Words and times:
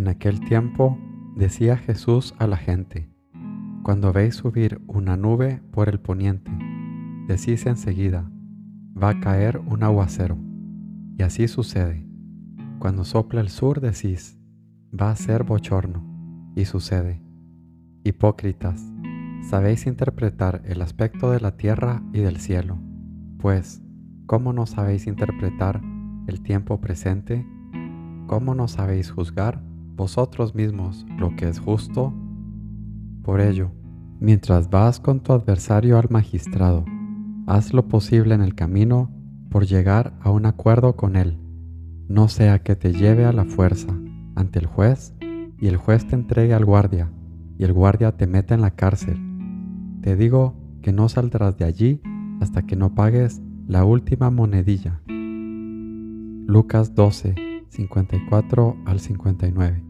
En 0.00 0.08
aquel 0.08 0.40
tiempo 0.40 0.96
decía 1.36 1.76
Jesús 1.76 2.34
a 2.38 2.46
la 2.46 2.56
gente, 2.56 3.12
Cuando 3.82 4.14
veis 4.14 4.34
subir 4.34 4.80
una 4.86 5.18
nube 5.18 5.60
por 5.72 5.90
el 5.90 6.00
poniente, 6.00 6.50
decís 7.28 7.66
enseguida, 7.66 8.32
va 8.96 9.10
a 9.10 9.20
caer 9.20 9.58
un 9.58 9.82
aguacero. 9.82 10.38
Y 11.18 11.22
así 11.22 11.48
sucede. 11.48 12.08
Cuando 12.78 13.04
sopla 13.04 13.42
el 13.42 13.50
sur 13.50 13.82
decís, 13.82 14.38
va 14.90 15.10
a 15.10 15.16
ser 15.16 15.44
bochorno. 15.44 16.02
Y 16.56 16.64
sucede. 16.64 17.22
Hipócritas, 18.02 18.82
sabéis 19.50 19.86
interpretar 19.86 20.62
el 20.64 20.80
aspecto 20.80 21.30
de 21.30 21.40
la 21.40 21.58
tierra 21.58 22.02
y 22.14 22.20
del 22.20 22.38
cielo, 22.38 22.78
pues, 23.38 23.82
¿cómo 24.24 24.54
no 24.54 24.64
sabéis 24.64 25.06
interpretar 25.06 25.82
el 26.26 26.40
tiempo 26.40 26.80
presente? 26.80 27.46
¿Cómo 28.26 28.54
no 28.54 28.66
sabéis 28.66 29.10
juzgar 29.10 29.68
vosotros 30.00 30.54
mismos 30.54 31.04
lo 31.18 31.36
que 31.36 31.46
es 31.46 31.60
justo? 31.60 32.14
Por 33.22 33.42
ello, 33.42 33.70
mientras 34.18 34.70
vas 34.70 34.98
con 34.98 35.20
tu 35.20 35.34
adversario 35.34 35.98
al 35.98 36.08
magistrado, 36.08 36.86
haz 37.46 37.74
lo 37.74 37.86
posible 37.86 38.34
en 38.34 38.40
el 38.40 38.54
camino 38.54 39.10
por 39.50 39.66
llegar 39.66 40.14
a 40.22 40.30
un 40.30 40.46
acuerdo 40.46 40.96
con 40.96 41.16
él, 41.16 41.38
no 42.08 42.28
sea 42.28 42.60
que 42.60 42.76
te 42.76 42.94
lleve 42.94 43.26
a 43.26 43.34
la 43.34 43.44
fuerza 43.44 43.94
ante 44.36 44.58
el 44.58 44.64
juez 44.64 45.14
y 45.58 45.66
el 45.66 45.76
juez 45.76 46.08
te 46.08 46.14
entregue 46.14 46.54
al 46.54 46.64
guardia 46.64 47.12
y 47.58 47.64
el 47.64 47.74
guardia 47.74 48.16
te 48.16 48.26
meta 48.26 48.54
en 48.54 48.62
la 48.62 48.70
cárcel. 48.70 49.20
Te 50.00 50.16
digo 50.16 50.54
que 50.80 50.92
no 50.92 51.10
saldrás 51.10 51.58
de 51.58 51.66
allí 51.66 52.00
hasta 52.40 52.62
que 52.62 52.74
no 52.74 52.94
pagues 52.94 53.42
la 53.68 53.84
última 53.84 54.30
monedilla. 54.30 55.02
Lucas 56.46 56.94
12, 56.94 57.34
54 57.68 58.76
al 58.86 58.98
59. 58.98 59.89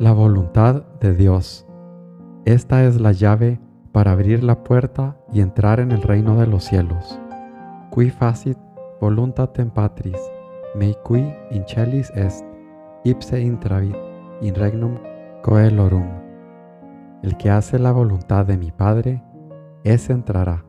La 0.00 0.10
voluntad 0.10 0.82
de 0.98 1.14
Dios. 1.14 1.64
Esta 2.46 2.82
es 2.84 3.00
la 3.00 3.12
llave 3.12 3.60
para 3.92 4.10
abrir 4.10 4.42
la 4.42 4.64
puerta 4.64 5.16
y 5.32 5.40
entrar 5.40 5.78
en 5.78 5.92
el 5.92 6.02
reino 6.02 6.36
de 6.36 6.48
los 6.48 6.64
cielos. 6.64 7.20
Qui 7.94 8.10
facit 8.10 8.58
voluntatem 9.00 9.70
patris, 9.70 10.18
mei 10.74 10.96
qui 11.04 11.22
incelis 11.52 12.10
est, 12.16 12.44
ipse 13.04 13.40
intravit 13.40 13.94
in 14.40 14.56
regnum 14.56 14.98
coelorum. 15.44 16.08
El 17.22 17.36
que 17.36 17.50
hace 17.50 17.78
la 17.78 17.92
voluntad 17.92 18.46
de 18.46 18.56
mi 18.56 18.72
Padre, 18.72 19.22
ese 19.84 20.12
entrará. 20.12 20.64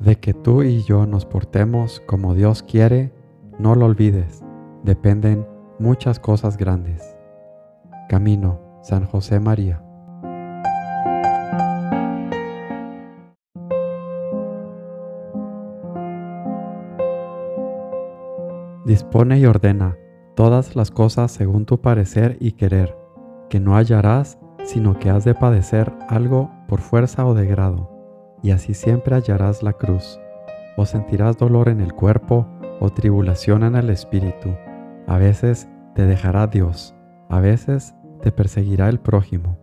De 0.00 0.16
que 0.16 0.34
tú 0.34 0.64
y 0.64 0.82
yo 0.82 1.06
nos 1.06 1.26
portemos 1.26 2.02
como 2.08 2.34
Dios 2.34 2.64
quiere, 2.64 3.12
no 3.60 3.76
lo 3.76 3.86
olvides, 3.86 4.42
dependen 4.82 5.46
muchas 5.78 6.18
cosas 6.18 6.56
grandes. 6.56 7.17
Camino, 8.08 8.80
San 8.82 9.04
José 9.04 9.38
María. 9.38 9.82
Dispone 18.86 19.38
y 19.38 19.44
ordena 19.44 19.98
todas 20.34 20.74
las 20.74 20.90
cosas 20.90 21.30
según 21.32 21.66
tu 21.66 21.82
parecer 21.82 22.38
y 22.40 22.52
querer, 22.52 22.96
que 23.50 23.60
no 23.60 23.76
hallarás, 23.76 24.38
sino 24.64 24.98
que 24.98 25.10
has 25.10 25.24
de 25.24 25.34
padecer 25.34 25.92
algo 26.08 26.50
por 26.66 26.80
fuerza 26.80 27.26
o 27.26 27.34
de 27.34 27.46
grado, 27.46 27.90
y 28.42 28.52
así 28.52 28.72
siempre 28.72 29.16
hallarás 29.16 29.62
la 29.62 29.74
cruz, 29.74 30.18
o 30.78 30.86
sentirás 30.86 31.36
dolor 31.36 31.68
en 31.68 31.82
el 31.82 31.92
cuerpo 31.92 32.46
o 32.80 32.88
tribulación 32.88 33.64
en 33.64 33.76
el 33.76 33.90
espíritu. 33.90 34.48
A 35.06 35.18
veces 35.18 35.68
te 35.94 36.06
dejará 36.06 36.46
Dios, 36.46 36.94
a 37.28 37.40
veces 37.40 37.94
te 38.22 38.32
perseguirá 38.32 38.88
el 38.88 39.00
prójimo. 39.00 39.58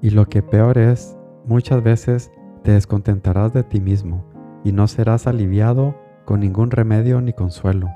Y 0.00 0.10
lo 0.10 0.26
que 0.26 0.42
peor 0.42 0.78
es, 0.78 1.16
muchas 1.44 1.82
veces 1.82 2.30
te 2.62 2.72
descontentarás 2.72 3.52
de 3.52 3.62
ti 3.62 3.80
mismo 3.80 4.24
y 4.64 4.72
no 4.72 4.88
serás 4.88 5.26
aliviado 5.26 5.94
con 6.24 6.40
ningún 6.40 6.70
remedio 6.70 7.20
ni 7.20 7.32
consuelo. 7.32 7.88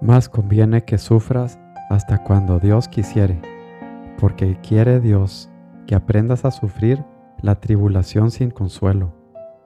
Más 0.00 0.28
conviene 0.28 0.84
que 0.84 0.98
sufras 0.98 1.58
hasta 1.90 2.24
cuando 2.24 2.58
Dios 2.58 2.88
quisiere, 2.88 3.40
porque 4.18 4.58
quiere 4.62 5.00
Dios 5.00 5.50
que 5.86 5.94
aprendas 5.94 6.44
a 6.44 6.50
sufrir 6.50 7.04
la 7.42 7.56
tribulación 7.56 8.30
sin 8.30 8.50
consuelo 8.50 9.12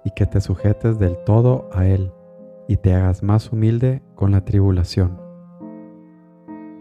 y 0.04 0.10
que 0.10 0.26
te 0.26 0.40
sujetes 0.40 0.98
del 0.98 1.16
todo 1.24 1.68
a 1.72 1.86
Él 1.86 2.12
y 2.66 2.76
te 2.76 2.94
hagas 2.94 3.22
más 3.22 3.52
humilde 3.52 4.02
con 4.14 4.32
la 4.32 4.44
tribulación. 4.44 5.20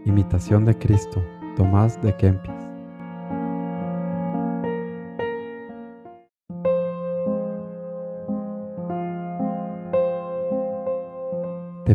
Imitación 0.05 0.65
de 0.65 0.77
Cristo, 0.77 1.23
Tomás 1.55 2.01
de 2.01 2.15
Kempis. 2.15 2.56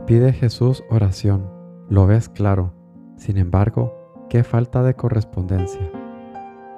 Pide 0.06 0.32
Jesús 0.32 0.82
oración, 0.90 1.48
lo 1.88 2.06
ves 2.06 2.28
claro, 2.28 2.72
sin 3.16 3.38
embargo, 3.38 4.26
qué 4.28 4.42
falta 4.42 4.82
de 4.82 4.94
correspondencia. 4.94 5.90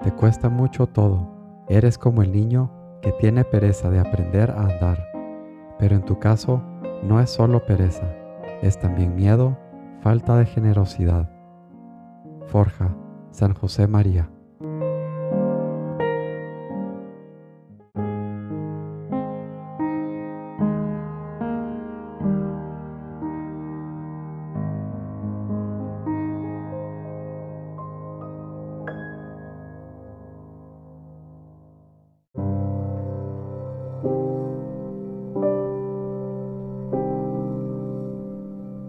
Te 0.03 0.13
cuesta 0.13 0.49
mucho 0.51 0.87
todo, 0.87 1.65
eres 1.69 1.97
como 1.97 2.23
el 2.23 2.33
niño 2.33 2.71
que 3.01 3.13
tiene 3.13 3.45
pereza 3.45 3.91
de 3.91 3.99
aprender 3.99 4.51
a 4.51 4.63
andar, 4.63 5.07
pero 5.79 5.97
en 5.97 6.05
tu 6.05 6.19
caso 6.19 6.63
no 7.03 7.21
es 7.21 7.31
solo 7.31 7.65
pereza, 7.65 8.15
es 8.63 8.79
también 8.79 9.15
miedo, 9.15 9.57
falta 10.01 10.37
de 10.37 10.47
generosidad. 10.47 11.31
Forja, 12.47 12.95
San 13.31 13.55
José 13.55 13.87
María. 13.87 14.31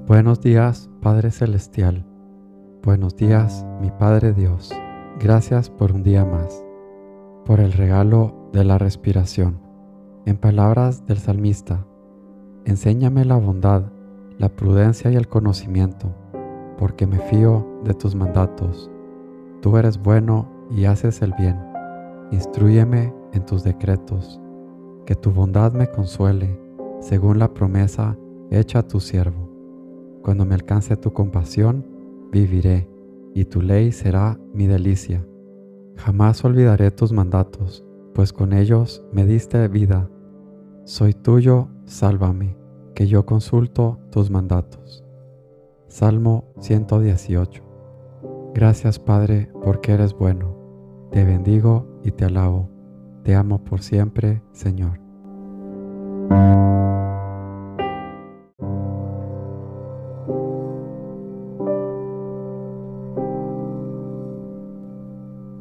Buenos 0.08 0.40
días, 0.40 0.88
Padre 1.02 1.32
Celestial. 1.32 2.06
Buenos 2.84 3.16
días, 3.16 3.66
mi 3.82 3.90
Padre 3.90 4.34
Dios. 4.34 4.72
Gracias 5.20 5.72
por 5.72 5.94
un 5.94 6.04
día 6.04 6.24
más, 6.24 6.64
por 7.44 7.60
el 7.60 7.74
regalo 7.74 8.50
de 8.54 8.64
la 8.66 8.78
respiración. 8.78 9.60
En 10.28 10.38
palabras 10.38 11.08
del 11.08 11.18
salmista, 11.18 11.88
enséñame 12.66 13.26
la 13.26 13.36
bondad, 13.38 13.86
la 14.38 14.50
prudencia 14.50 15.10
y 15.10 15.16
el 15.16 15.28
conocimiento, 15.28 16.14
porque 16.78 17.08
me 17.08 17.18
fío 17.18 17.66
de 17.84 17.96
tus 17.96 18.14
mandatos. 18.14 18.92
Tú 19.64 19.76
eres 19.76 19.98
bueno 19.98 20.48
y 20.70 20.86
haces 20.86 21.24
el 21.24 21.34
bien. 21.34 21.60
Instruyeme 22.30 23.12
en 23.34 23.44
tus 23.44 23.64
decretos, 23.64 24.40
que 25.08 25.16
tu 25.16 25.32
bondad 25.32 25.74
me 25.74 25.88
consuele, 25.88 26.62
según 27.00 27.40
la 27.40 27.52
promesa 27.52 28.16
hecha 28.52 28.80
a 28.80 28.88
tu 28.88 29.00
siervo. 29.00 29.45
Cuando 30.26 30.44
me 30.44 30.56
alcance 30.56 30.98
tu 30.98 31.14
compasión, 31.14 31.86
viviré 32.32 32.90
y 33.36 33.46
tu 33.46 33.62
ley 33.62 33.92
será 33.92 34.40
mi 34.56 34.66
delicia. 34.66 35.24
Jamás 35.98 36.44
olvidaré 36.44 36.90
tus 36.90 37.12
mandatos, 37.12 37.86
pues 38.16 38.34
con 38.34 38.52
ellos 38.52 39.06
me 39.12 39.24
diste 39.28 39.68
vida. 39.68 40.10
Soy 40.84 41.14
tuyo, 41.14 41.68
sálvame, 41.86 42.58
que 42.96 43.06
yo 43.06 43.28
consulto 43.28 44.00
tus 44.10 44.32
mandatos. 44.32 45.06
Salmo 45.90 46.46
118. 46.58 47.62
Gracias 48.56 48.98
Padre, 48.98 49.52
porque 49.64 49.92
eres 49.92 50.16
bueno. 50.16 50.58
Te 51.12 51.24
bendigo 51.24 52.00
y 52.04 52.10
te 52.10 52.26
alabo. 52.26 52.68
Te 53.22 53.36
amo 53.36 53.64
por 53.64 53.84
siempre, 53.84 54.42
Señor. 54.54 55.00